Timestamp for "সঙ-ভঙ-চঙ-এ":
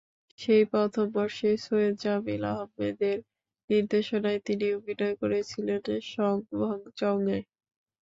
6.11-7.39